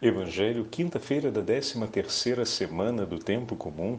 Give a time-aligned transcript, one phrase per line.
[0.00, 3.98] Evangelho, quinta-feira da 13ª semana do Tempo Comum.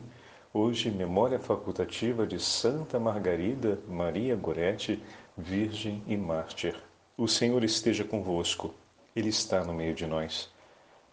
[0.53, 5.01] Hoje, memória facultativa de Santa Margarida Maria Goretti,
[5.35, 6.75] Virgem e Mártir.
[7.17, 8.75] O Senhor esteja convosco.
[9.15, 10.51] Ele está no meio de nós.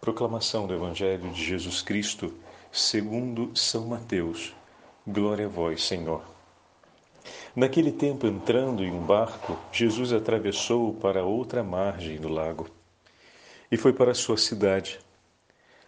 [0.02, 2.34] Proclamação do Evangelho de Jesus Cristo,
[2.70, 4.54] segundo São Mateus.
[5.06, 6.22] Glória a vós, Senhor.
[7.56, 12.68] Naquele tempo, entrando em um barco, Jesus atravessou para outra margem do lago
[13.74, 15.00] e foi para sua cidade.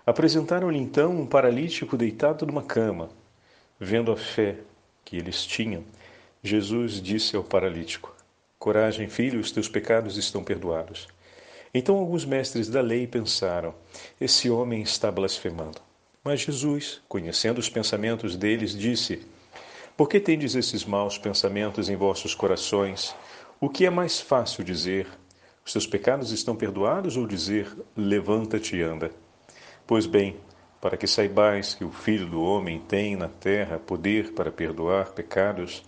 [0.04, 3.10] Apresentaram-lhe então um paralítico deitado numa cama.
[3.78, 4.56] Vendo a fé
[5.04, 5.84] que eles tinham,
[6.42, 8.12] Jesus disse ao paralítico:
[8.58, 11.06] Coragem, filho, os teus pecados estão perdoados.
[11.72, 13.72] Então alguns mestres da lei pensaram:
[14.20, 15.80] Esse homem está blasfemando.
[16.24, 19.24] Mas Jesus, conhecendo os pensamentos deles, disse:
[19.96, 23.14] Por que tendes esses maus pensamentos em vossos corações?
[23.60, 25.06] O que é mais fácil dizer?
[25.66, 29.10] Os teus pecados estão perdoados ou dizer, levanta-te e anda?
[29.84, 30.36] Pois bem,
[30.80, 35.82] para que saibais que o Filho do Homem tem na terra poder para perdoar pecados,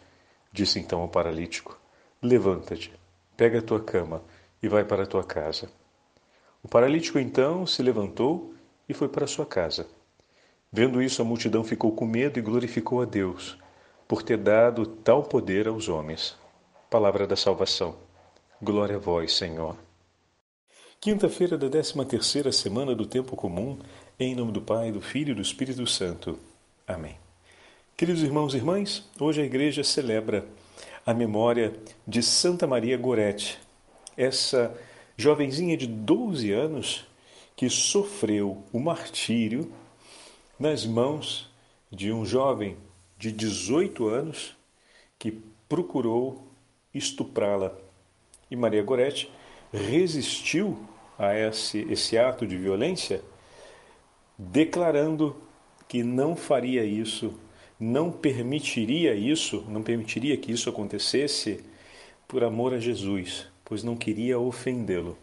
[0.52, 1.78] disse então ao paralítico:
[2.20, 2.92] Levanta-te,
[3.36, 4.20] pega a tua cama
[4.60, 5.70] e vai para a tua casa.
[6.60, 8.52] O paralítico então se levantou
[8.88, 9.86] e foi para sua casa.
[10.72, 13.56] Vendo isso, a multidão ficou com medo e glorificou a Deus
[14.08, 16.36] por ter dado tal poder aos homens.
[16.90, 18.07] Palavra da salvação.
[18.60, 19.76] Glória a vós, Senhor.
[21.00, 23.78] Quinta-feira da 13 terceira semana do Tempo Comum,
[24.18, 26.36] em nome do Pai, do Filho e do Espírito Santo.
[26.84, 27.16] Amém.
[27.96, 30.44] Queridos irmãos e irmãs, hoje a igreja celebra
[31.06, 31.72] a memória
[32.04, 33.60] de Santa Maria Gorete,
[34.16, 34.76] essa
[35.16, 37.06] jovenzinha de 12 anos
[37.54, 39.72] que sofreu o martírio
[40.58, 41.48] nas mãos
[41.92, 42.76] de um jovem
[43.16, 44.56] de 18 anos
[45.16, 46.42] que procurou
[46.92, 47.86] estuprá-la
[48.50, 49.30] e Maria Goretti
[49.72, 50.78] resistiu
[51.18, 53.22] a esse, esse ato de violência,
[54.38, 55.36] declarando
[55.88, 57.38] que não faria isso,
[57.78, 61.64] não permitiria isso, não permitiria que isso acontecesse
[62.26, 65.16] por amor a Jesus, pois não queria ofendê-lo.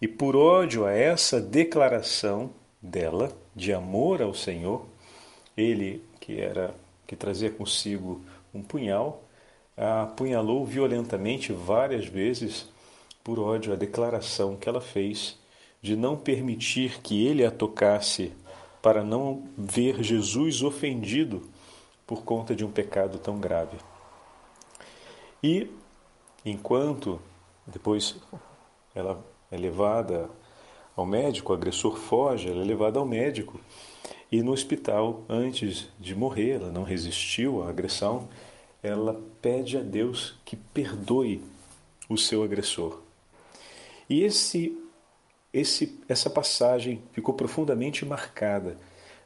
[0.00, 4.86] E por ódio a essa declaração dela de amor ao Senhor,
[5.56, 6.74] ele que era
[7.06, 8.20] que trazia consigo
[8.54, 9.24] um punhal,
[9.78, 12.68] a apunhalou violentamente várias vezes
[13.22, 15.38] por ódio à declaração que ela fez
[15.80, 18.32] de não permitir que ele a tocasse
[18.82, 21.48] para não ver Jesus ofendido
[22.06, 23.76] por conta de um pecado tão grave.
[25.42, 25.70] E
[26.44, 27.20] enquanto
[27.66, 28.16] depois
[28.94, 30.28] ela é levada
[30.96, 33.60] ao médico, o agressor foge, ela é levada ao médico
[34.30, 38.28] e no hospital, antes de morrer, ela não resistiu à agressão,
[38.82, 41.42] ela pede a Deus que perdoe
[42.08, 43.00] o seu agressor.
[44.08, 44.76] E esse,
[45.52, 48.78] esse, essa passagem ficou profundamente marcada,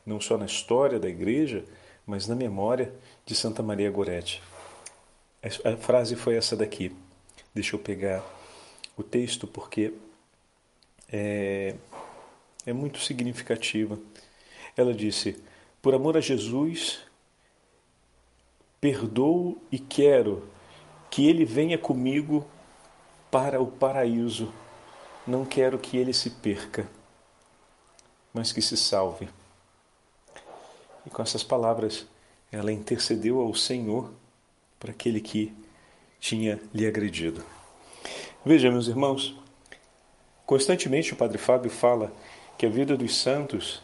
[0.04, 1.64] não só na história da igreja,
[2.06, 2.92] mas na memória
[3.24, 4.42] de Santa Maria Goretti.
[5.64, 6.94] A frase foi essa daqui.
[7.54, 8.24] Deixa eu pegar
[8.96, 9.92] o texto porque
[11.10, 11.74] é,
[12.64, 13.98] é muito significativa.
[14.76, 15.42] Ela disse:
[15.80, 17.00] Por amor a Jesus,
[18.82, 20.42] perdoo e quero
[21.08, 22.44] que ele venha comigo
[23.30, 24.52] para o paraíso.
[25.24, 26.88] Não quero que ele se perca,
[28.34, 29.28] mas que se salve.
[31.06, 32.08] E com essas palavras,
[32.50, 34.12] ela intercedeu ao Senhor
[34.80, 35.54] para aquele que
[36.18, 37.44] tinha lhe agredido.
[38.44, 39.38] Veja, meus irmãos,
[40.44, 42.12] constantemente o Padre Fábio fala
[42.58, 43.80] que a vida dos santos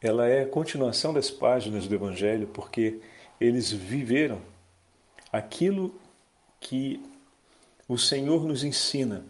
[0.00, 2.98] ela é a continuação das páginas do Evangelho, porque
[3.40, 4.40] eles viveram
[5.32, 5.94] aquilo
[6.58, 7.02] que
[7.86, 9.24] o Senhor nos ensina,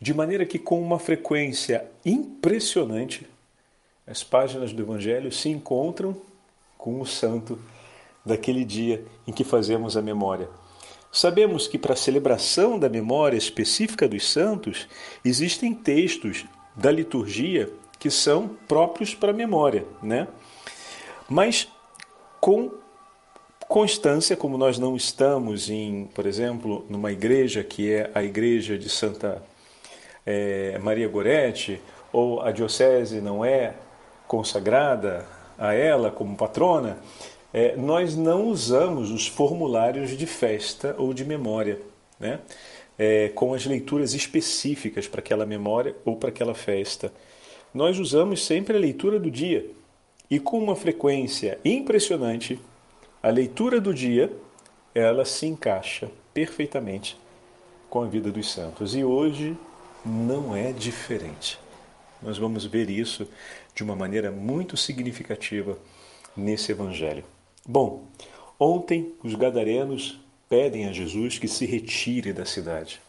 [0.00, 3.26] de maneira que, com uma frequência impressionante,
[4.06, 6.16] as páginas do Evangelho se encontram
[6.78, 7.58] com o santo
[8.24, 10.48] daquele dia em que fazemos a memória.
[11.12, 14.88] Sabemos que para a celebração da memória específica dos santos
[15.24, 17.70] existem textos da liturgia
[18.00, 20.26] que são próprios para a memória, né?
[21.28, 21.68] Mas
[22.40, 22.72] com
[23.68, 28.88] constância, como nós não estamos em, por exemplo, numa igreja que é a igreja de
[28.88, 29.42] Santa
[30.26, 31.80] é, Maria Goretti,
[32.12, 33.74] ou a diocese não é
[34.26, 35.26] consagrada
[35.58, 36.98] a ela como patrona,
[37.52, 41.78] é, nós não usamos os formulários de festa ou de memória,
[42.18, 42.40] né?
[42.98, 47.10] É, com as leituras específicas para aquela memória ou para aquela festa
[47.72, 49.70] nós usamos sempre a leitura do dia.
[50.30, 52.60] E com uma frequência impressionante,
[53.22, 54.32] a leitura do dia,
[54.94, 57.16] ela se encaixa perfeitamente
[57.88, 58.94] com a vida dos santos.
[58.94, 59.56] E hoje
[60.04, 61.58] não é diferente.
[62.22, 63.26] Nós vamos ver isso
[63.74, 65.76] de uma maneira muito significativa
[66.36, 67.24] nesse evangelho.
[67.66, 68.04] Bom,
[68.58, 70.18] ontem os gadarenos
[70.48, 73.00] pedem a Jesus que se retire da cidade.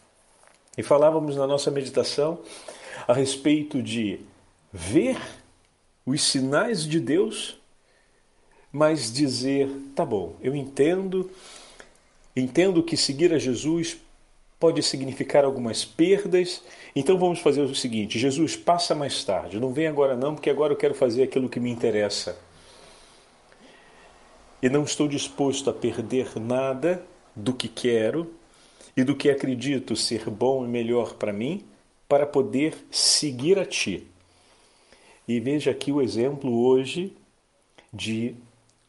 [0.76, 2.38] E falávamos na nossa meditação
[3.06, 4.20] a respeito de
[4.72, 5.20] ver
[6.06, 7.58] os sinais de Deus,
[8.72, 11.30] mas dizer, tá bom, eu entendo,
[12.34, 13.98] entendo que seguir a Jesus
[14.58, 16.62] pode significar algumas perdas,
[16.94, 20.72] então vamos fazer o seguinte: Jesus, passa mais tarde, não vem agora não, porque agora
[20.72, 22.38] eu quero fazer aquilo que me interessa.
[24.62, 27.04] E não estou disposto a perder nada
[27.34, 28.32] do que quero
[28.96, 31.64] e do que acredito ser bom e melhor para mim,
[32.08, 34.06] para poder seguir a Ti.
[35.32, 37.16] E veja aqui o exemplo hoje
[37.90, 38.34] de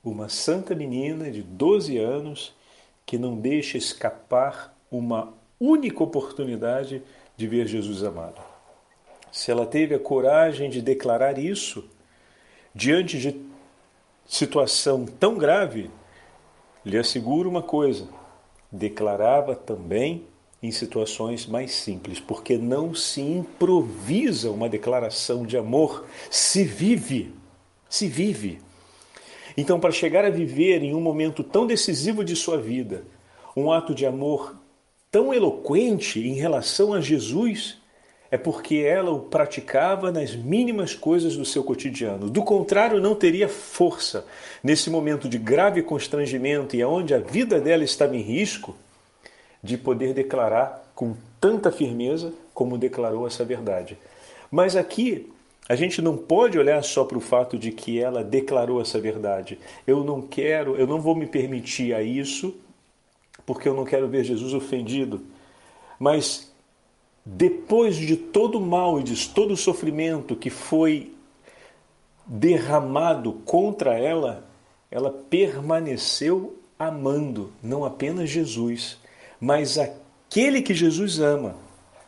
[0.04, 2.54] uma santa menina de 12 anos
[3.06, 7.02] que não deixa escapar uma única oportunidade
[7.38, 8.42] de ver Jesus amado.
[9.32, 11.88] Se ela teve a coragem de declarar isso
[12.76, 13.40] diante de
[14.28, 15.90] situação tão grave,
[16.84, 18.06] lhe asseguro uma coisa:
[18.70, 20.28] declarava também
[20.64, 27.34] em situações mais simples, porque não se improvisa uma declaração de amor, se vive,
[27.90, 28.62] se vive.
[29.58, 33.04] Então, para chegar a viver em um momento tão decisivo de sua vida,
[33.58, 34.56] um ato de amor
[35.12, 37.78] tão eloquente em relação a Jesus,
[38.32, 42.30] é porque ela o praticava nas mínimas coisas do seu cotidiano.
[42.30, 44.26] Do contrário, não teria força
[44.64, 48.76] nesse momento de grave constrangimento e aonde a vida dela estava em risco
[49.64, 53.98] de poder declarar com tanta firmeza como declarou essa verdade.
[54.52, 55.32] Mas aqui
[55.68, 59.58] a gente não pode olhar só para o fato de que ela declarou essa verdade.
[59.88, 62.54] Eu não quero, eu não vou me permitir a isso,
[63.46, 65.22] porque eu não quero ver Jesus ofendido.
[65.98, 66.52] Mas
[67.26, 71.14] depois de todo o mal e de todo o sofrimento que foi
[72.26, 74.46] derramado contra ela,
[74.92, 78.98] ela permaneceu amando não apenas Jesus,
[79.44, 81.58] mas aquele que Jesus ama.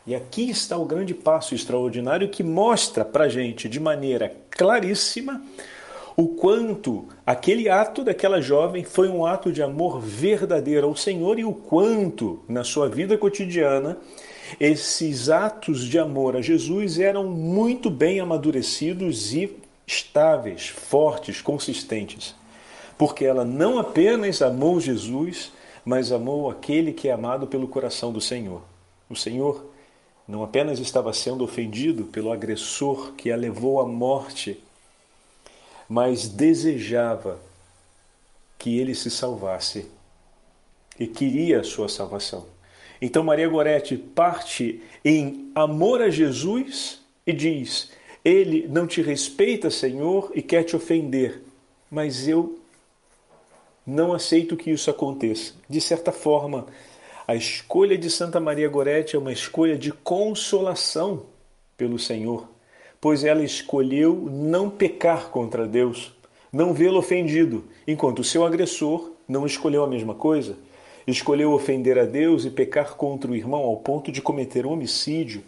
[0.06, 5.42] E aqui está o grande passo extraordinário que mostra para gente de maneira claríssima
[6.16, 11.44] o quanto aquele ato daquela jovem foi um ato de amor verdadeiro ao Senhor e
[11.44, 13.98] o quanto na sua vida cotidiana
[14.58, 19.54] esses atos de amor a Jesus eram muito bem amadurecidos e
[19.86, 22.34] estáveis, fortes, consistentes.
[22.96, 25.52] Porque ela não apenas amou Jesus,
[25.86, 28.60] mas amou aquele que é amado pelo coração do Senhor.
[29.08, 29.64] O Senhor
[30.26, 34.60] não apenas estava sendo ofendido pelo agressor que a levou à morte,
[35.88, 37.38] mas desejava
[38.58, 39.86] que ele se salvasse
[40.98, 42.46] e queria a sua salvação.
[43.00, 47.92] Então Maria Gorete parte em amor a Jesus e diz:
[48.24, 51.42] Ele não te respeita, Senhor, e quer te ofender,
[51.88, 52.58] mas eu
[53.86, 55.54] não aceito que isso aconteça.
[55.68, 56.66] De certa forma,
[57.26, 61.24] a escolha de Santa Maria Gorete é uma escolha de consolação
[61.76, 62.48] pelo Senhor,
[63.00, 66.12] pois ela escolheu não pecar contra Deus,
[66.52, 70.56] não vê-lo ofendido, enquanto o seu agressor não escolheu a mesma coisa
[71.06, 75.42] escolheu ofender a Deus e pecar contra o irmão ao ponto de cometer homicídio,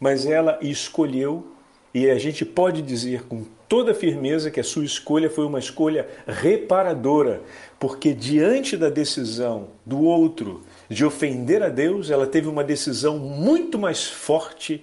[0.00, 1.46] mas ela escolheu,
[1.94, 6.08] e a gente pode dizer com toda firmeza que a sua escolha foi uma escolha
[6.26, 7.42] reparadora,
[7.78, 13.78] porque diante da decisão do outro de ofender a Deus, ela teve uma decisão muito
[13.78, 14.82] mais forte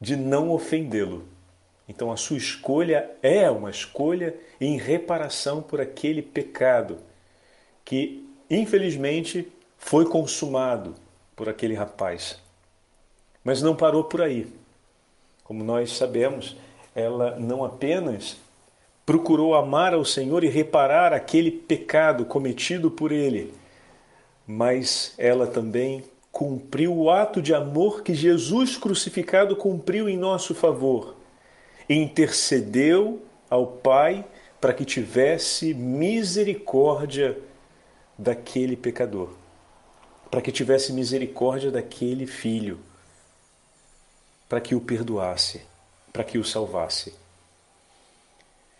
[0.00, 1.24] de não ofendê-lo.
[1.88, 6.98] Então a sua escolha é uma escolha em reparação por aquele pecado
[7.84, 10.94] que infelizmente foi consumado
[11.34, 12.40] por aquele rapaz.
[13.44, 14.46] Mas não parou por aí.
[15.42, 16.56] Como nós sabemos,
[16.94, 18.36] ela não apenas
[19.04, 23.52] procurou amar ao Senhor e reparar aquele pecado cometido por ele,
[24.46, 31.16] mas ela também cumpriu o ato de amor que Jesus crucificado cumpriu em nosso favor.
[31.88, 33.20] Intercedeu
[33.50, 34.24] ao Pai
[34.60, 37.38] para que tivesse misericórdia
[38.16, 39.30] daquele pecador,
[40.30, 42.78] para que tivesse misericórdia daquele filho,
[44.48, 45.62] para que o perdoasse,
[46.12, 47.14] para que o salvasse.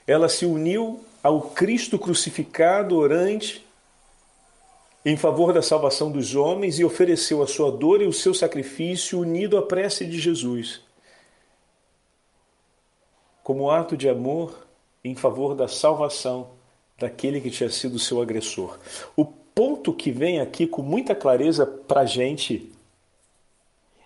[0.06, 3.64] Ela se uniu ao Cristo crucificado orante
[5.04, 9.20] em favor da salvação dos homens e ofereceu a sua dor e o seu sacrifício
[9.20, 10.80] unido à prece de Jesus.
[13.42, 14.66] Como ato de amor
[15.04, 16.50] em favor da salvação
[16.98, 18.78] daquele que tinha sido seu agressor.
[19.16, 22.70] O ponto que vem aqui com muita clareza para a gente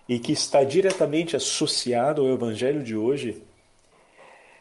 [0.09, 3.43] e que está diretamente associado ao Evangelho de hoje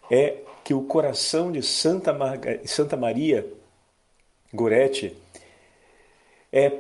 [0.10, 2.16] é que o coração de Santa,
[2.66, 3.48] Santa Maria
[4.54, 5.16] Goretti
[6.52, 6.72] é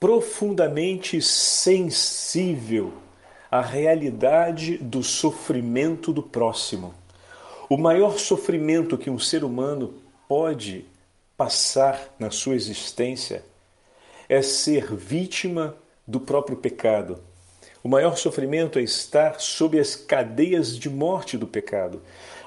[0.00, 2.92] profundamente sensível
[3.50, 6.94] à realidade do sofrimento do próximo.
[7.68, 9.94] O maior sofrimento que um ser humano
[10.26, 10.84] pode
[11.36, 13.44] passar na sua existência
[14.28, 17.27] é ser vítima do próprio pecado.
[17.82, 22.02] O maior sofrimento é estar sob as cadeias de morte do pecado.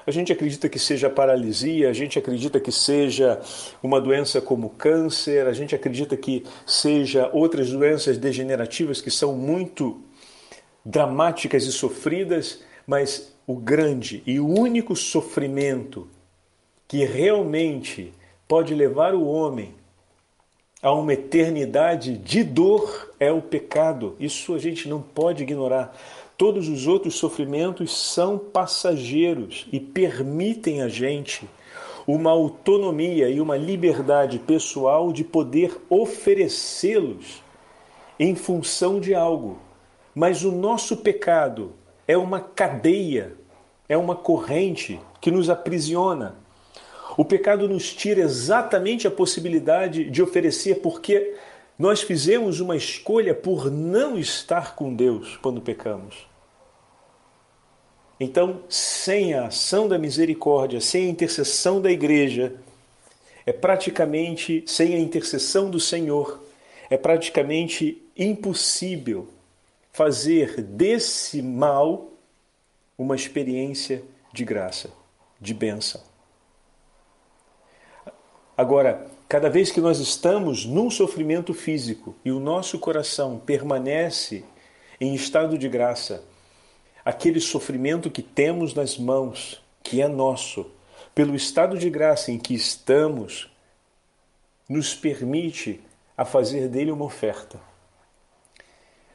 [0.06, 3.40] A gente acredita que seja paralisia, a gente acredita que seja
[3.82, 10.00] uma doença como câncer, a gente acredita que seja outras doenças degenerativas que são muito
[10.84, 16.08] dramáticas e sofridas, mas o grande e único sofrimento
[16.86, 18.12] que realmente
[18.46, 19.74] pode levar o homem
[20.82, 24.16] a uma eternidade de dor é o pecado.
[24.18, 25.96] Isso a gente não pode ignorar.
[26.36, 31.48] Todos os outros sofrimentos são passageiros e permitem a gente
[32.04, 37.40] uma autonomia e uma liberdade pessoal de poder oferecê-los
[38.18, 39.60] em função de algo.
[40.12, 41.74] Mas o nosso pecado
[42.08, 43.34] é uma cadeia,
[43.88, 46.41] é uma corrente que nos aprisiona.
[47.16, 51.34] O pecado nos tira exatamente a possibilidade de oferecer, porque
[51.78, 56.26] nós fizemos uma escolha por não estar com Deus quando pecamos.
[58.18, 62.54] Então, sem a ação da misericórdia, sem a intercessão da igreja,
[63.44, 66.40] é praticamente, sem a intercessão do Senhor,
[66.88, 69.28] é praticamente impossível
[69.92, 72.12] fazer desse mal
[72.96, 74.90] uma experiência de graça,
[75.40, 76.11] de bênção.
[78.56, 84.44] Agora, cada vez que nós estamos num sofrimento físico e o nosso coração permanece
[85.00, 86.22] em estado de graça,
[87.02, 90.70] aquele sofrimento que temos nas mãos, que é nosso,
[91.14, 93.50] pelo estado de graça em que estamos,
[94.68, 95.80] nos permite
[96.16, 97.58] a fazer dele uma oferta.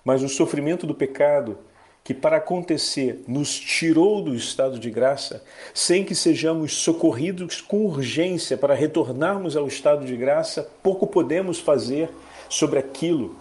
[0.03, 1.59] Mas o sofrimento do pecado,
[2.07, 8.57] que para acontecer nos tirou do estado de graça, sem que sejamos socorridos com urgência
[8.57, 12.09] para retornarmos ao estado de graça, pouco podemos fazer
[12.47, 13.35] sobre aquilo,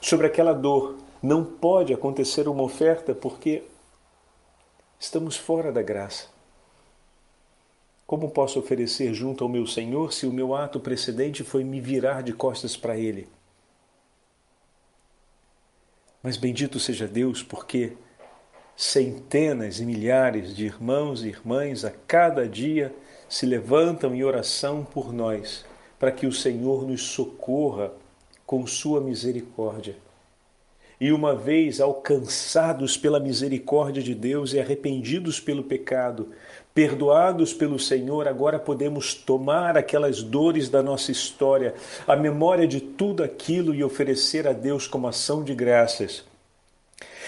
[0.00, 0.96] sobre aquela dor.
[1.22, 3.62] Não pode acontecer uma oferta porque
[4.98, 6.26] Estamos fora da graça.
[8.04, 12.22] Como posso oferecer junto ao meu Senhor se o meu ato precedente foi me virar
[12.22, 13.28] de costas para Ele?
[16.20, 17.96] Mas bendito seja Deus, porque
[18.80, 22.94] centenas e milhares de irmãos e irmãs a cada dia
[23.28, 25.66] se levantam em oração por nós,
[25.98, 27.90] para que o Senhor nos socorra
[28.46, 29.96] com Sua misericórdia
[31.00, 36.30] e uma vez alcançados pela misericórdia de Deus e arrependidos pelo pecado,
[36.74, 41.74] perdoados pelo Senhor, agora podemos tomar aquelas dores da nossa história,
[42.06, 46.24] a memória de tudo aquilo e oferecer a Deus como ação de graças.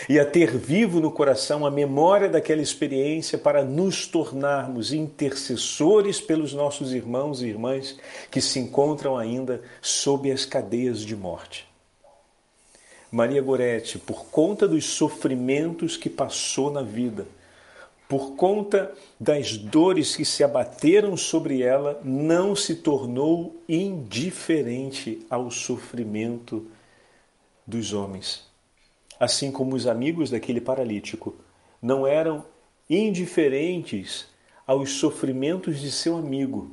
[0.08, 6.52] E a ter vivo no coração a memória daquela experiência para nos tornarmos intercessores pelos
[6.52, 7.96] nossos irmãos e irmãs
[8.30, 11.68] que se encontram ainda sob as cadeias de morte.
[13.10, 17.26] Maria Goretti, por conta dos sofrimentos que passou na vida,
[18.08, 26.66] por conta das dores que se abateram sobre ela, não se tornou indiferente ao sofrimento
[27.64, 28.49] dos homens.
[29.20, 31.36] Assim como os amigos daquele paralítico
[31.82, 32.42] não eram
[32.88, 34.26] indiferentes
[34.66, 36.70] aos sofrimentos de seu amigo,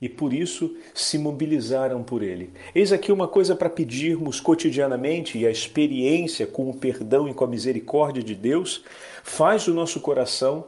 [0.00, 2.52] e por isso se mobilizaram por ele.
[2.74, 7.44] Eis aqui uma coisa para pedirmos cotidianamente, e a experiência com o perdão e com
[7.44, 8.84] a misericórdia de Deus
[9.24, 10.66] faz o nosso coração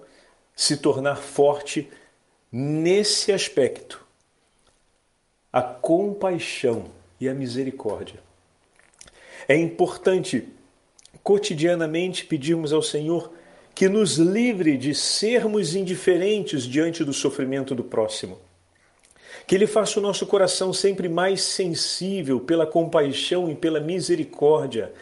[0.56, 1.88] se tornar forte
[2.50, 4.04] nesse aspecto.
[5.52, 6.86] A compaixão
[7.20, 8.20] e a misericórdia.
[9.46, 10.48] É importante
[11.22, 13.32] cotidianamente pedirmos ao Senhor
[13.74, 18.38] que nos livre de sermos indiferentes diante do sofrimento do próximo
[19.50, 24.92] que Ele faça o nosso coração sempre mais sensível pela compaixão e pela misericórdia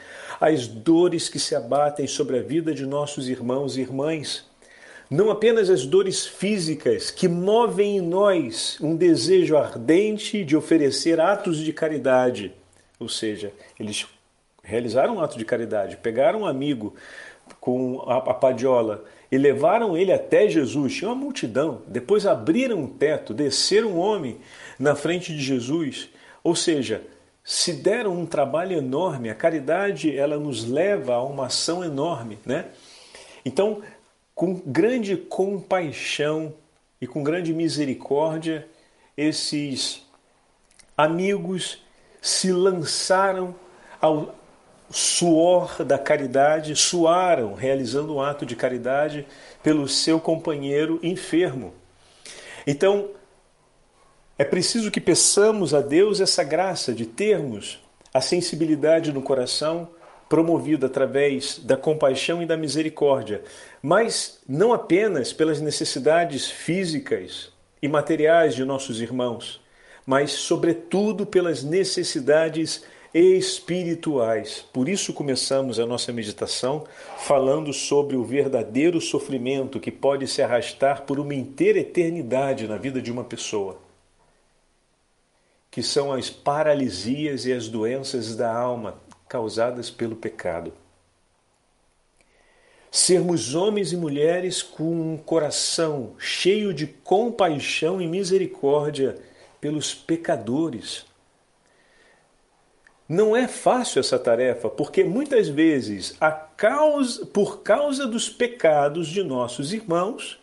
[0.41, 4.47] às dores que se abatem sobre a vida de nossos irmãos e irmãs.
[5.11, 11.59] Não apenas as dores físicas que movem em nós um desejo ardente de oferecer atos
[11.59, 12.55] de caridade,
[12.99, 14.07] ou seja, eles
[14.69, 16.95] realizaram um ato de caridade, pegaram um amigo
[17.59, 20.95] com a padiola e levaram ele até Jesus.
[20.95, 21.83] Tinha uma multidão.
[21.87, 24.39] Depois abriram um teto, desceram um homem
[24.79, 26.11] na frente de Jesus.
[26.45, 27.03] Ou seja,
[27.43, 29.31] se deram um trabalho enorme.
[29.31, 32.67] A caridade, ela nos leva a uma ação enorme, né?
[33.45, 33.81] Então,
[34.35, 36.53] com grande compaixão
[37.01, 38.69] e com grande misericórdia,
[39.17, 40.03] esses
[40.97, 41.83] amigos
[42.21, 43.55] se lançaram
[44.01, 44.38] ao
[44.91, 49.27] suor da caridade, suaram realizando um ato de caridade
[49.63, 51.75] pelo seu companheiro enfermo.
[52.67, 53.11] Então,
[54.39, 59.89] é preciso que peçamos a Deus essa graça de termos a sensibilidade no coração
[60.29, 63.43] promovida através da compaixão e da misericórdia,
[63.83, 69.61] mas não apenas pelas necessidades físicas e materiais de nossos irmãos,
[70.05, 72.85] mas, sobretudo, pelas necessidades
[73.19, 74.65] espirituais.
[74.73, 76.85] Por isso começamos a nossa meditação
[77.19, 83.03] falando sobre o verdadeiro sofrimento que pode se arrastar por uma inteira eternidade na vida
[83.03, 83.79] de uma pessoa,
[85.71, 90.73] que são as paralisias e as doenças da alma causadas pelo pecado.
[92.91, 99.17] Sermos homens e mulheres com um coração cheio de compaixão e misericórdia
[99.61, 101.08] pelos pecadores.
[103.09, 106.15] Não é fácil essa tarefa, porque muitas vezes,
[106.57, 110.39] causa, por causa dos pecados de nossos irmãos,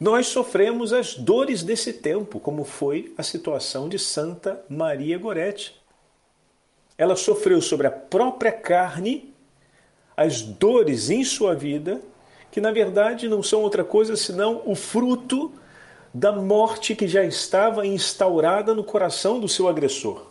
[0.00, 5.78] nós sofremos as dores desse tempo, como foi a situação de Santa Maria Gorete.
[6.96, 9.34] Ela sofreu sobre a própria carne
[10.16, 12.00] as dores em sua vida,
[12.50, 15.52] que na verdade não são outra coisa senão o fruto
[16.12, 20.29] da morte que já estava instaurada no coração do seu agressor.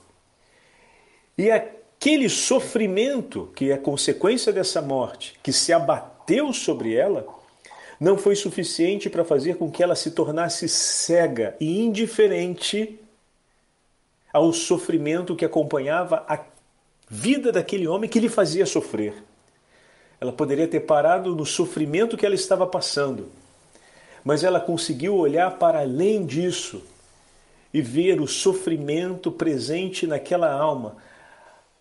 [1.39, 7.25] E aquele sofrimento que é consequência dessa morte, que se abateu sobre ela,
[7.99, 12.99] não foi suficiente para fazer com que ela se tornasse cega e indiferente
[14.33, 16.39] ao sofrimento que acompanhava a
[17.09, 19.13] vida daquele homem que lhe fazia sofrer.
[20.19, 23.31] Ela poderia ter parado no sofrimento que ela estava passando
[24.23, 26.83] mas ela conseguiu olhar para além disso
[27.73, 30.97] e ver o sofrimento presente naquela alma,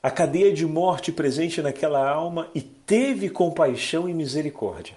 [0.03, 4.97] a cadeia de morte presente naquela alma e teve compaixão e misericórdia.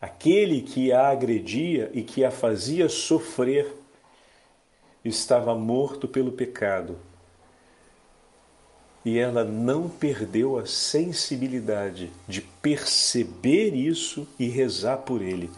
[0.00, 3.74] Aquele que a agredia e que a fazia sofrer
[5.04, 6.96] estava morto pelo pecado
[9.04, 15.50] e ela não perdeu a sensibilidade de perceber isso e rezar por ele.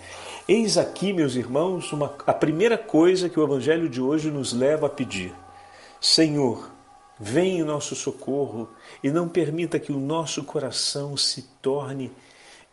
[0.48, 4.86] Eis aqui, meus irmãos, uma, a primeira coisa que o Evangelho de hoje nos leva
[4.86, 5.34] a pedir:
[6.00, 6.69] Senhor,
[7.20, 8.68] vem em nosso socorro
[9.04, 12.10] e não permita que o nosso coração se torne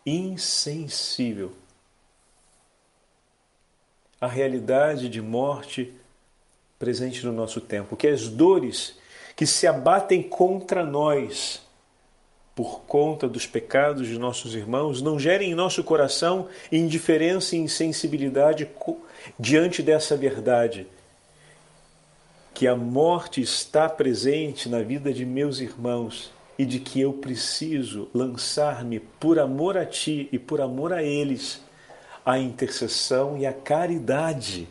[0.06, 1.52] insensível.
[4.20, 5.94] A realidade de morte
[6.78, 8.96] presente no nosso tempo, que as dores
[9.36, 11.62] que se abatem contra nós
[12.58, 18.68] por conta dos pecados de nossos irmãos, não gerem em nosso coração indiferença e insensibilidade
[19.38, 20.84] diante dessa verdade.
[22.58, 28.08] Que a morte está presente na vida de meus irmãos e de que eu preciso
[28.12, 31.64] lançar-me por amor a Ti e por amor a eles
[32.26, 34.66] à intercessão e à caridade.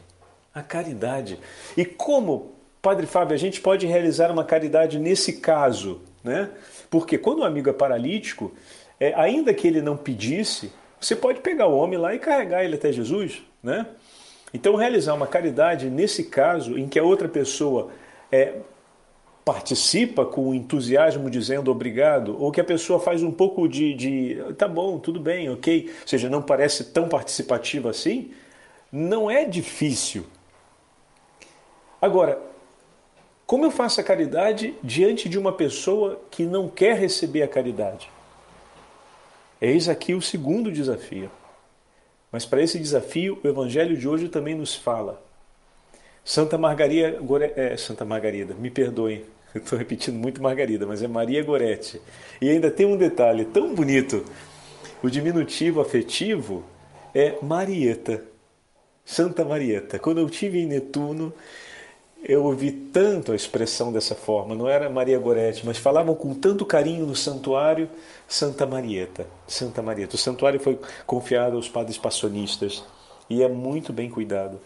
[0.54, 1.39] A caridade.
[1.78, 6.50] E como Padre Fábio, a gente pode realizar uma caridade nesse caso, né?
[6.89, 8.54] Porque quando o amigo é paralítico,
[9.00, 12.76] é, ainda que ele não pedisse, você pode pegar o homem lá e carregar ele
[12.76, 13.86] até Jesus, né?
[14.57, 17.91] Então, realizar uma caridade nesse caso, em que a outra pessoa
[18.31, 18.55] é,
[19.45, 24.67] participa com entusiasmo dizendo obrigado, ou que a pessoa faz um pouco de, de tá
[24.67, 28.31] bom, tudo bem, ok, ou seja, não parece tão participativa assim,
[28.91, 30.25] não é difícil.
[32.01, 32.41] Agora,
[33.45, 38.09] como eu faço a caridade diante de uma pessoa que não quer receber a caridade?
[39.61, 41.29] Eis aqui o segundo desafio.
[42.31, 45.23] Mas para esse desafio, o Evangelho de hoje também nos fala.
[46.23, 47.17] Santa Margarida,
[47.55, 49.23] é, Santa Margarida, me perdoem,
[49.55, 52.01] estou repetindo muito Margarida, mas é Maria Goretti.
[52.41, 54.25] E ainda tem um detalhe tão bonito:
[55.01, 56.63] o diminutivo afetivo
[57.15, 58.23] é Marieta,
[59.05, 59.97] Santa Marieta.
[59.97, 61.33] Quando eu tive em Netuno,
[62.23, 66.65] eu ouvi tanto a expressão dessa forma, não era Maria Goretti, mas falavam com tanto
[66.65, 67.89] carinho no santuário
[68.27, 69.27] Santa Marieta.
[69.47, 70.15] Santa Marieta.
[70.15, 72.84] O santuário foi confiado aos padres passionistas
[73.30, 74.60] e é muito bem cuidado.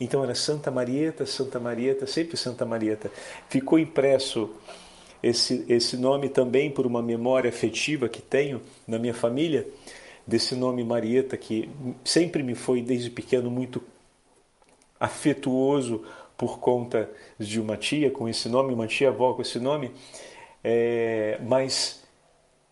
[0.00, 3.10] Então era Santa Marieta, Santa Marieta, sempre Santa Marieta.
[3.48, 4.50] Ficou impresso
[5.22, 9.66] esse, esse nome também por uma memória afetiva que tenho na minha família,
[10.26, 11.68] desse nome Marieta, que
[12.04, 13.82] sempre me foi desde pequeno muito
[14.98, 16.02] afetuoso
[16.36, 19.92] por conta de uma tia com esse nome, uma tia-avó com esse nome,
[20.62, 22.02] é, mas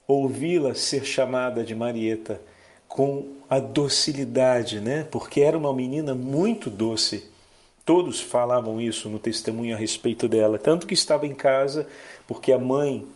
[0.06, 2.40] ouvi-la ser chamada de Marieta
[2.88, 5.06] com a docilidade, né?
[5.10, 7.30] Porque era uma menina muito doce.
[7.84, 11.86] Todos falavam isso no testemunho a respeito dela, tanto que estava em casa,
[12.26, 13.06] porque a mãe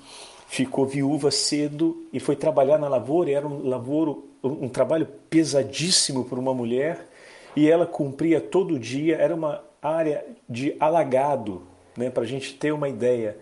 [0.49, 6.25] ficou viúva cedo e foi trabalhar na lavoura, e era um lavoro, um trabalho pesadíssimo
[6.25, 7.07] para uma mulher,
[7.55, 11.63] e ela cumpria todo dia, era uma área de alagado,
[11.97, 13.37] né, para a gente ter uma ideia.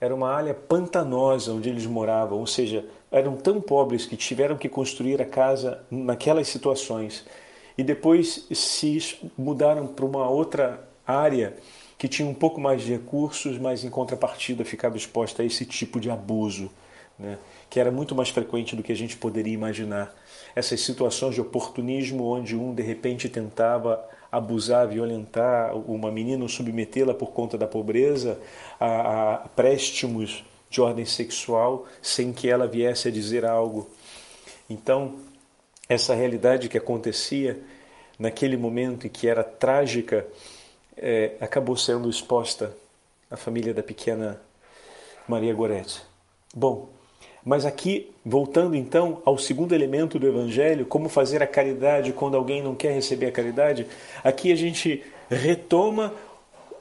[0.00, 4.68] Era uma área pantanosa onde eles moravam, ou seja, eram tão pobres que tiveram que
[4.68, 7.24] construir a casa naquelas situações.
[7.78, 11.56] E depois se mudaram para uma outra área
[11.98, 15.98] que tinha um pouco mais de recursos, mas em contrapartida ficava exposta a esse tipo
[15.98, 16.70] de abuso,
[17.18, 17.38] né?
[17.70, 20.14] que era muito mais frequente do que a gente poderia imaginar.
[20.56, 27.12] Essas situações de oportunismo onde um de repente tentava abusar, violentar uma menina ou submetê-la
[27.14, 28.40] por conta da pobreza
[28.80, 33.88] a, a préstimos de ordem sexual sem que ela viesse a dizer algo.
[34.68, 35.16] Então,
[35.88, 37.62] essa realidade que acontecia
[38.18, 40.26] naquele momento e que era trágica
[40.96, 42.74] é, acabou sendo exposta
[43.30, 44.40] à família da pequena
[45.28, 46.02] Maria Goretti.
[46.54, 46.95] Bom,
[47.46, 52.60] mas aqui, voltando então ao segundo elemento do Evangelho, como fazer a caridade quando alguém
[52.60, 53.86] não quer receber a caridade,
[54.24, 56.12] aqui a gente retoma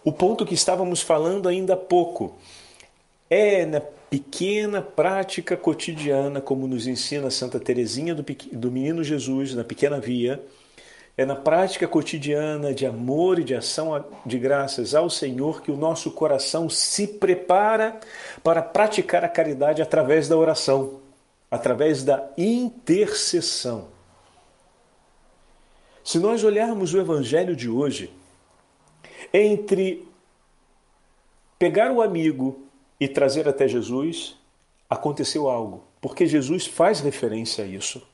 [0.03, 2.35] o ponto que estávamos falando ainda há pouco.
[3.29, 9.63] É na pequena prática cotidiana, como nos ensina Santa Teresinha do, do Menino Jesus, na
[9.63, 10.41] Pequena Via,
[11.17, 15.77] é na prática cotidiana de amor e de ação de graças ao Senhor que o
[15.77, 17.99] nosso coração se prepara
[18.43, 20.99] para praticar a caridade através da oração,
[21.49, 23.87] através da intercessão.
[26.03, 28.13] Se nós olharmos o evangelho de hoje,
[29.33, 30.05] entre
[31.57, 32.67] pegar o amigo
[32.99, 34.37] e trazer até Jesus,
[34.89, 38.05] aconteceu algo, porque Jesus faz referência a isso.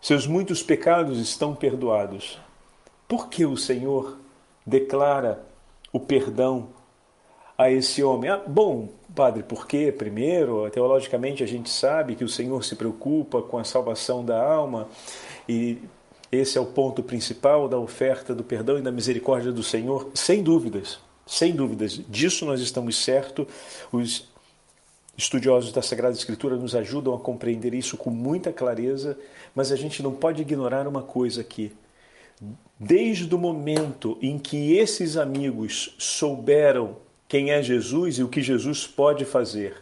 [0.00, 2.38] Seus muitos pecados estão perdoados.
[3.06, 4.16] Por que o Senhor
[4.64, 5.42] declara
[5.92, 6.68] o perdão
[7.58, 8.30] a esse homem?
[8.30, 13.58] Ah, bom, padre, porque primeiro, teologicamente a gente sabe que o Senhor se preocupa com
[13.58, 14.88] a salvação da alma
[15.46, 15.78] e
[16.32, 20.42] esse é o ponto principal da oferta do perdão e da misericórdia do Senhor, sem
[20.42, 20.98] dúvidas.
[21.26, 23.46] Sem dúvidas, disso nós estamos certos.
[23.92, 24.29] Os
[25.20, 29.18] estudiosos da Sagrada Escritura nos ajudam a compreender isso com muita clareza,
[29.54, 31.72] mas a gente não pode ignorar uma coisa aqui.
[32.78, 36.96] Desde o momento em que esses amigos souberam
[37.28, 39.76] quem é Jesus e o que Jesus pode fazer,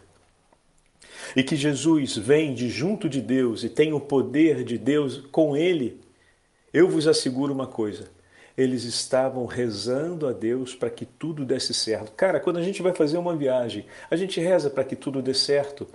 [1.35, 5.55] e que Jesus vem de junto de Deus e tem o poder de Deus com
[5.55, 6.01] ele,
[6.73, 8.11] eu vos asseguro uma coisa:
[8.59, 12.11] eles estavam rezando a Deus para que tudo desse certo.
[12.11, 15.33] Cara, quando a gente vai fazer uma viagem, a gente reza para que tudo dê
[15.33, 15.87] certo.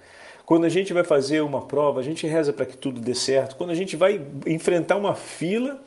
[0.47, 3.57] Quando a gente vai fazer uma prova, a gente reza para que tudo dê certo.
[3.57, 5.79] Quando a gente vai enfrentar uma fila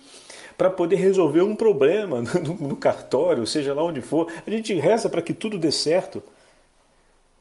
[0.55, 2.21] para poder resolver um problema
[2.61, 6.21] no, cartório, seja lá onde for, a gente reza para que tudo dê certo.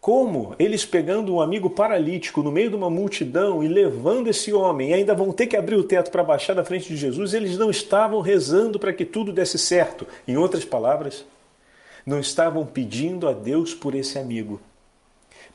[0.06, 4.90] Como eles pegando um amigo paralítico no meio de uma multidão e levando esse homem,
[4.90, 7.58] e ainda vão ter que abrir o teto para baixar na frente de Jesus, eles
[7.58, 10.06] não estavam rezando para que tudo desse certo.
[10.28, 11.26] Em outras palavras,
[12.06, 14.60] não estavam pedindo a Deus por esse amigo,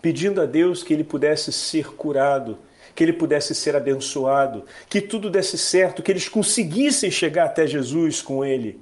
[0.01, 2.57] pedindo a Deus que ele pudesse ser curado,
[2.93, 8.21] que ele pudesse ser abençoado, que tudo desse certo, que eles conseguissem chegar até Jesus
[8.21, 8.81] com ele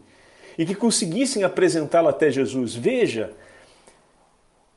[0.58, 2.74] e que conseguissem apresentá-lo até Jesus.
[2.74, 3.30] Veja,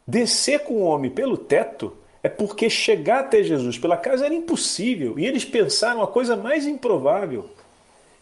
[0.07, 5.19] Descer com o homem pelo teto é porque chegar até Jesus pela casa era impossível
[5.19, 7.51] e eles pensaram a coisa mais improvável.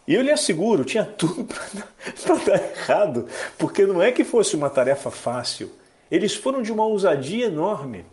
[0.06, 1.44] E eu lhe asseguro, tinha tudo
[2.24, 3.26] para dar errado,
[3.58, 5.70] porque não é que fosse uma tarefa fácil.
[6.10, 8.04] Eles foram de uma ousadia enorme,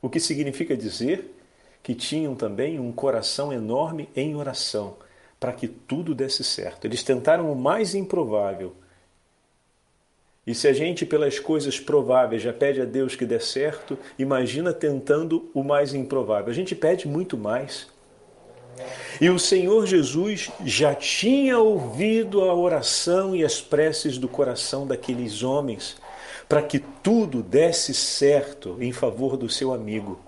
[0.00, 1.34] o que significa dizer
[1.82, 4.96] que tinham também um coração enorme em oração,
[5.38, 6.84] para que tudo desse certo.
[6.84, 8.74] Eles tentaram o mais improvável
[10.46, 14.72] e se a gente, pelas coisas prováveis, já pede a Deus que dê certo, imagina
[14.72, 16.50] tentando o mais improvável.
[16.50, 17.88] A gente pede muito mais.
[19.20, 25.42] E o Senhor Jesus já tinha ouvido a oração e as preces do coração daqueles
[25.42, 25.96] homens
[26.48, 30.20] para que tudo desse certo em favor do seu amigo.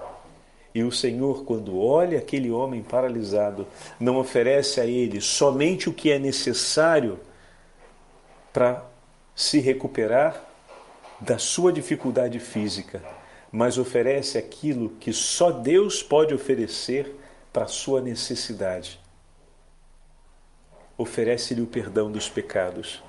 [0.74, 3.66] E o Senhor, quando olha aquele homem paralisado,
[4.00, 7.20] não oferece a ele somente o que é necessário
[8.52, 8.85] para
[9.38, 10.44] se recuperar
[11.20, 13.01] da sua dificuldade física,
[13.53, 17.14] mas oferece aquilo que só Deus pode oferecer
[17.53, 18.98] para a sua necessidade.
[20.96, 23.01] Oferece-lhe o perdão dos pecados,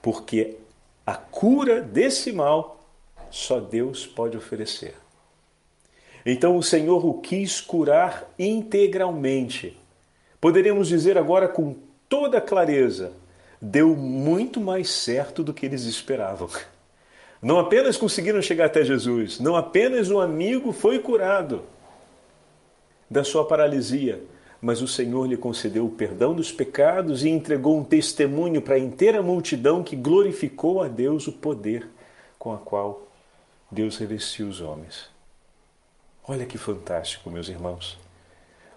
[0.00, 0.56] porque
[1.04, 2.80] a cura desse mal
[3.30, 4.94] só Deus pode oferecer.
[6.24, 9.78] Então o Senhor o quis curar integralmente.
[10.40, 11.76] Poderíamos dizer agora com
[12.08, 13.12] toda clareza:
[13.60, 16.48] deu muito mais certo do que eles esperavam.
[17.40, 21.62] Não apenas conseguiram chegar até Jesus, não apenas o amigo foi curado
[23.10, 24.22] da sua paralisia,
[24.60, 28.78] mas o Senhor lhe concedeu o perdão dos pecados e entregou um testemunho para a
[28.78, 31.86] inteira multidão que glorificou a Deus o poder
[32.38, 33.06] com a qual
[33.70, 35.10] Deus revestiu os homens.
[36.26, 37.98] Olha que fantástico, meus irmãos.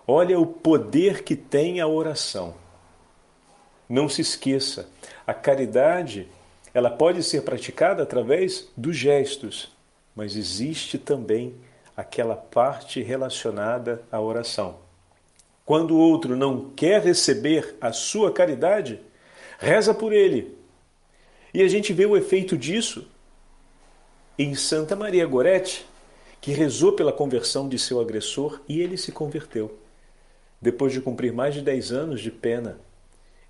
[0.05, 2.53] Olha o poder que tem a oração.
[3.89, 4.89] Não se esqueça,
[5.26, 6.28] a caridade,
[6.73, 9.71] ela pode ser praticada através dos gestos,
[10.15, 11.56] mas existe também
[11.95, 14.78] aquela parte relacionada à oração.
[15.65, 19.02] Quando o outro não quer receber a sua caridade,
[19.60, 20.56] reza por ele.
[21.54, 23.08] E a gente vê o efeito disso
[24.38, 25.86] em Santa Maria Gorete,
[26.39, 29.78] que rezou pela conversão de seu agressor e ele se converteu.
[30.62, 32.80] Depois de cumprir mais de 10 anos de pena,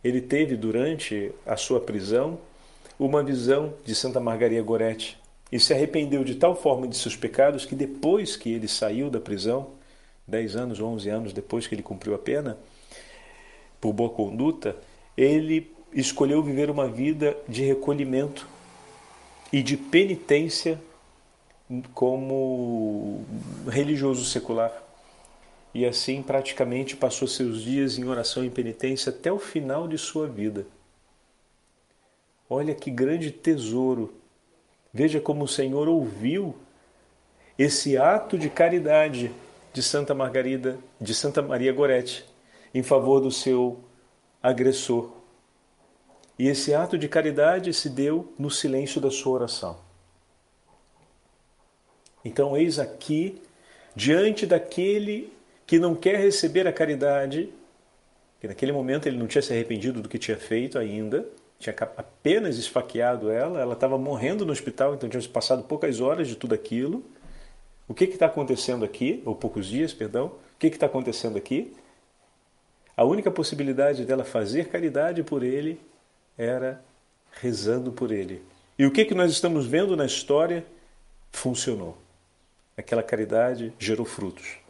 [0.03, 2.39] ele teve durante a sua prisão
[2.99, 5.17] uma visão de Santa Margaria Gorete
[5.51, 9.19] e se arrependeu de tal forma de seus pecados que depois que ele saiu da
[9.19, 9.69] prisão,
[10.27, 12.57] 10 anos, 11 anos depois que ele cumpriu a pena,
[13.79, 14.75] por boa conduta,
[15.15, 18.47] ele escolheu viver uma vida de recolhimento
[19.51, 20.79] e de penitência
[21.93, 23.25] como
[23.67, 24.86] religioso secular.
[25.77, 30.27] E assim praticamente passou seus dias em oração e penitência até o final de sua
[30.27, 30.65] vida.
[32.49, 34.11] Olha que grande tesouro.
[34.91, 36.55] Veja como o Senhor ouviu
[37.59, 39.31] esse ato de caridade
[39.71, 42.25] de Santa Margarida, de Santa Maria Gorete,
[42.73, 43.79] em favor do seu
[44.41, 45.11] agressor.
[46.39, 49.77] E esse ato de caridade se deu no silêncio da sua oração.
[52.25, 53.39] Então, eis aqui,
[53.95, 55.36] diante daquele
[55.67, 57.49] que não quer receber a caridade,
[58.39, 61.27] que naquele momento ele não tinha se arrependido do que tinha feito ainda,
[61.59, 66.37] tinha apenas esfaqueado ela, ela estava morrendo no hospital, então tinha passado poucas horas de
[66.37, 67.03] tudo aquilo.
[67.85, 69.21] O que está acontecendo aqui?
[69.25, 70.27] Ou poucos dias, perdão.
[70.27, 71.75] O que está acontecendo aqui?
[72.95, 75.79] A única possibilidade dela fazer caridade por ele
[76.37, 76.81] era
[77.41, 78.41] rezando por ele.
[78.79, 80.65] E o que, que nós estamos vendo na história?
[81.31, 81.97] Funcionou.
[82.77, 84.66] Aquela caridade gerou frutos.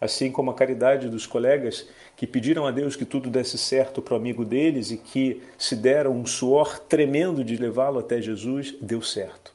[0.00, 4.14] Assim como a caridade dos colegas que pediram a Deus que tudo desse certo para
[4.14, 9.02] o amigo deles e que se deram um suor tremendo de levá-lo até Jesus, deu
[9.02, 9.52] certo.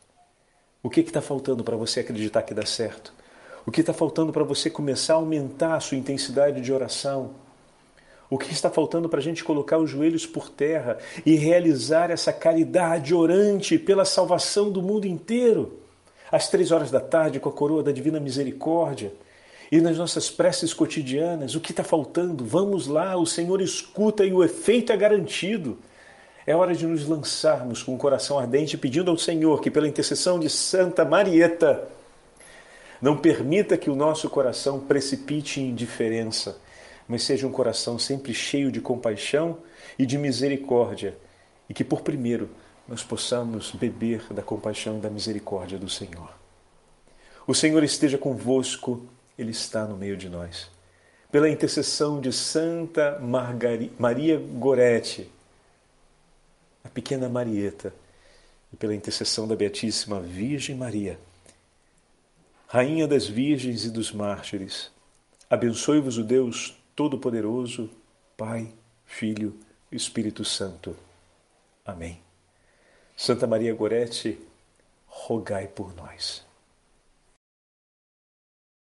[0.81, 3.13] O que está faltando para você acreditar que dá certo?
[3.65, 7.31] O que está faltando para você começar a aumentar a sua intensidade de oração?
[8.29, 12.31] O que está faltando para a gente colocar os joelhos por terra e realizar essa
[12.31, 15.79] caridade orante pela salvação do mundo inteiro?
[16.31, 19.11] Às três horas da tarde, com a coroa da Divina Misericórdia,
[19.71, 22.43] e nas nossas preces cotidianas, o que está faltando?
[22.43, 25.77] Vamos lá, o Senhor escuta e o efeito é garantido.
[26.45, 30.39] É hora de nos lançarmos com o coração ardente, pedindo ao Senhor que, pela intercessão
[30.39, 31.87] de Santa Marieta,
[32.99, 36.57] não permita que o nosso coração precipite em indiferença,
[37.07, 39.57] mas seja um coração sempre cheio de compaixão
[39.97, 41.15] e de misericórdia,
[41.69, 42.49] e que, por primeiro,
[42.87, 46.33] nós possamos beber da compaixão e da misericórdia do Senhor.
[47.45, 49.07] O Senhor esteja convosco,
[49.39, 50.69] Ele está no meio de nós.
[51.31, 55.31] Pela intercessão de Santa Margari Maria Gorete,
[56.83, 57.93] a pequena Marieta,
[58.73, 61.17] e pela intercessão da Beatíssima Virgem Maria,
[62.67, 64.91] Rainha das Virgens e dos Mártires,
[65.49, 67.89] abençoe-vos o Deus Todo-Poderoso,
[68.35, 68.73] Pai,
[69.05, 69.55] Filho
[69.89, 70.97] e Espírito Santo.
[71.85, 72.19] Amém.
[73.15, 74.37] Santa Maria Gorete,
[75.07, 76.48] rogai por nós.